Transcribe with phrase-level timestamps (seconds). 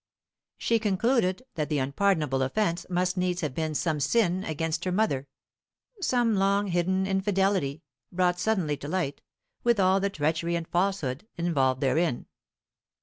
[0.57, 5.27] She concluded that the unpardonable offence must needs have been some sin against her mother,
[6.01, 9.21] some long hidden infidelity brought suddenly to light,
[9.63, 12.25] with all the treachery and falsehood involved therein.